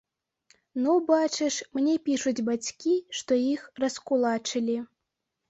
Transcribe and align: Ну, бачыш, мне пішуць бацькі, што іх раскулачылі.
Ну, 0.85 0.95
бачыш, 1.09 1.55
мне 1.79 1.93
пішуць 2.07 2.45
бацькі, 2.49 2.95
што 3.19 3.39
іх 3.53 3.69
раскулачылі. 3.85 4.81